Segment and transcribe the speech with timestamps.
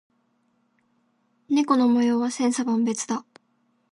[1.47, 3.23] 猫の模様は千差万別だ。